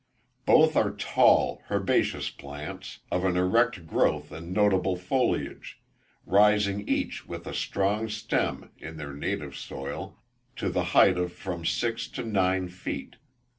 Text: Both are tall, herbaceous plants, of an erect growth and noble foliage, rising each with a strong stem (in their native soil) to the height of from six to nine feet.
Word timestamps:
Both 0.47 0.75
are 0.75 0.89
tall, 0.95 1.61
herbaceous 1.69 2.31
plants, 2.31 3.01
of 3.11 3.23
an 3.23 3.37
erect 3.37 3.85
growth 3.85 4.31
and 4.31 4.51
noble 4.51 4.95
foliage, 4.95 5.79
rising 6.25 6.89
each 6.89 7.27
with 7.27 7.45
a 7.45 7.53
strong 7.53 8.09
stem 8.09 8.71
(in 8.79 8.97
their 8.97 9.13
native 9.13 9.55
soil) 9.55 10.17
to 10.55 10.69
the 10.69 10.85
height 10.97 11.19
of 11.19 11.31
from 11.31 11.65
six 11.67 12.07
to 12.13 12.23
nine 12.23 12.67
feet. 12.67 13.17